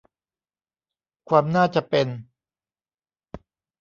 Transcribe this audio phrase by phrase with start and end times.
[1.29, 2.07] ความน่าจะเป็น